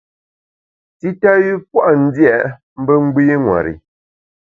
Tita 0.99 1.31
yü 1.45 1.53
pua’ 1.69 1.89
ndia 2.03 2.37
mbe 2.79 2.93
gbî 3.13 3.23
ṅweri. 3.43 3.73